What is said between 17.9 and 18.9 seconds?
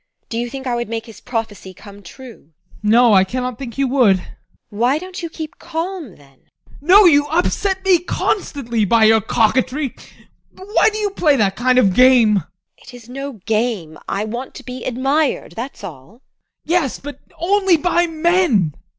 men!